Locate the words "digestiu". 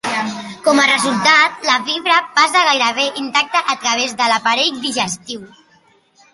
4.89-5.49